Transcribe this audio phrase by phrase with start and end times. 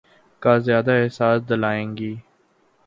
[0.41, 2.13] کا زیادہ احساس دلائیں گی۔